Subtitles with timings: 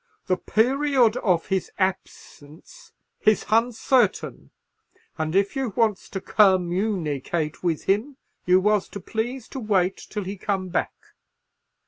[0.25, 2.91] The period of his habsence
[3.23, 4.49] is huncertain,
[5.19, 10.23] and if you wants to kermoonicate with him, you was to please to wait till
[10.23, 10.93] he come back."